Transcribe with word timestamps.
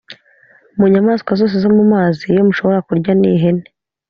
mu 0.77 0.85
nyamaswa 0.93 1.31
zose 1.39 1.55
zo 1.63 1.69
mu 1.77 1.83
mazi, 1.93 2.21
iyo 2.33 2.41
mushobora 2.47 2.85
kurya 2.87 3.11
ni 3.19 3.27
ihene: 3.35 3.65